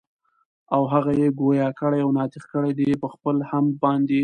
او 0.75 0.81
هغه 0.93 1.11
ئي 1.19 1.27
ګویا 1.39 1.69
کړي 1.79 1.99
او 2.03 2.09
ناطق 2.17 2.43
کړي 2.53 2.71
دي 2.79 2.89
پخپل 3.03 3.35
حَمد 3.49 3.73
باندي 3.83 4.19